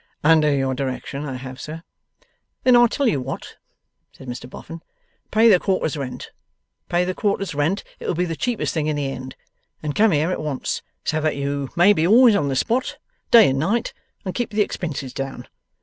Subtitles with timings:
[0.23, 1.83] 'Under your direction, I have, sir.'
[2.63, 3.57] 'Then I tell you what,'
[4.11, 4.81] said Mr Boffin;
[5.29, 6.31] 'pay the quarter's rent
[6.89, 9.35] pay the quarter's rent, it'll be the cheapest thing in the end
[9.83, 12.97] and come here at once, so that you may be always on the spot,
[13.29, 13.93] day and night,
[14.25, 15.47] and keep the expenses down.